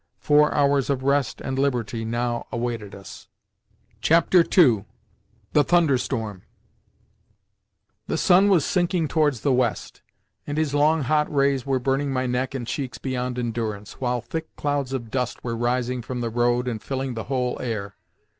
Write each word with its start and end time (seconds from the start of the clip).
Four 0.17 0.51
hours 0.51 0.89
of 0.89 1.03
rest 1.03 1.41
and 1.41 1.59
liberty 1.59 2.03
now 2.03 2.47
awaited 2.51 2.95
us. 2.95 3.27
II. 4.09 4.19
THE 5.53 5.63
THUNDERSTORM 5.63 6.41
The 8.07 8.17
sun 8.17 8.49
was 8.49 8.65
sinking 8.65 9.07
towards 9.07 9.41
the 9.41 9.53
west, 9.53 10.01
and 10.47 10.57
his 10.57 10.73
long, 10.73 11.03
hot 11.03 11.31
rays 11.31 11.67
were 11.67 11.77
burning 11.77 12.11
my 12.11 12.25
neck 12.25 12.55
and 12.55 12.65
cheeks 12.65 12.97
beyond 12.97 13.37
endurance, 13.37 14.01
while 14.01 14.21
thick 14.21 14.47
clouds 14.55 14.91
of 14.91 15.11
dust 15.11 15.43
were 15.43 15.55
rising 15.55 16.01
from 16.01 16.19
the 16.21 16.31
road 16.31 16.67
and 16.67 16.81
filling 16.81 17.13
the 17.13 17.25
whole 17.25 17.61
air. 17.61 17.93